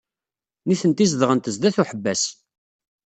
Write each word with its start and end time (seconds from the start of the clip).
Nitenti 0.67 1.05
zedɣent 1.11 1.51
sdat 1.55 1.77
uḥebbas. 1.81 2.23